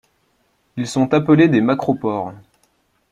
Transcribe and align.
Ils 0.77 0.87
sont 0.87 1.13
appelés 1.13 1.47
des 1.47 1.61
macropores. 1.61 2.33